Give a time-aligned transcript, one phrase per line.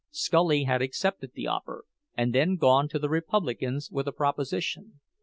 [0.09, 1.85] Scully had accepted the offer,
[2.17, 4.99] and then gone to the Republicans with a proposition.